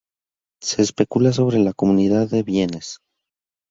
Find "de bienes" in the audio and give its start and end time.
2.27-2.97